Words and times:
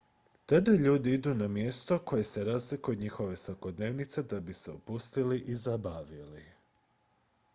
tada 0.45 0.71
ljudi 0.75 1.11
idu 1.13 1.33
na 1.41 1.47
mjesto 1.47 1.99
koje 1.99 2.23
se 2.23 2.43
razlikuje 2.43 2.95
od 2.95 3.01
njihove 3.01 3.35
svakodnevice 3.37 4.23
da 4.23 4.39
bi 4.39 4.53
se 4.53 4.71
opustili 4.71 5.39
i 5.39 5.55
zabavili 5.55 6.45